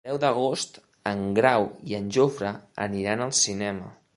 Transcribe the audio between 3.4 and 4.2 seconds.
cinema.